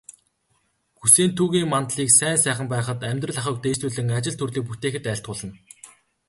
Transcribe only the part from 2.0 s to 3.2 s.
сайн сайхан байхад,